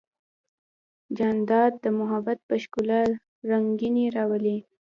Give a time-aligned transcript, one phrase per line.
[1.17, 3.01] جانداد د محبت په ښکلا
[3.49, 4.57] رنګینی راولي.